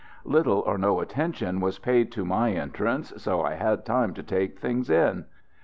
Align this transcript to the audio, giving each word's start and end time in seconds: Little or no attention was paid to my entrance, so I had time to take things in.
Little 0.25 0.61
or 0.61 0.79
no 0.79 0.99
attention 0.99 1.59
was 1.59 1.77
paid 1.77 2.11
to 2.13 2.25
my 2.25 2.53
entrance, 2.53 3.13
so 3.17 3.43
I 3.43 3.53
had 3.53 3.85
time 3.85 4.15
to 4.15 4.23
take 4.23 4.57
things 4.57 4.89
in. 4.89 5.25